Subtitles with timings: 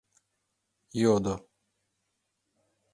[1.01, 1.35] Йодо: